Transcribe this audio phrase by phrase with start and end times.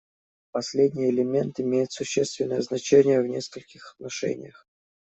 [0.51, 4.65] Последний элемент имеет существенное значение в нескольких отношениях.